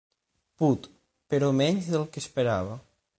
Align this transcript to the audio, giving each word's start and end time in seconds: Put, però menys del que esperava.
Put, 0.61 0.87
però 1.33 1.51
menys 1.59 1.91
del 1.97 2.09
que 2.15 2.21
esperava. 2.25 2.79